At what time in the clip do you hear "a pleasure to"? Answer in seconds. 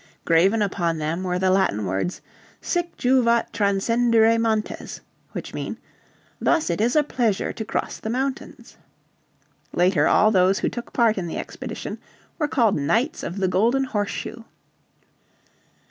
6.95-7.63